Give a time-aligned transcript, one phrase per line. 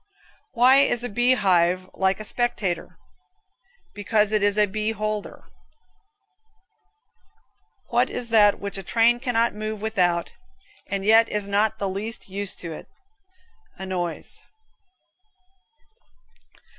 [0.53, 2.97] Why is a bee hive like a spectator?
[3.93, 5.51] Because it is a beeholder (beholder).
[7.89, 10.31] What is that which a train cannot move without,
[10.87, 12.87] and yet is not the least use to it?
[13.77, 14.41] A noise.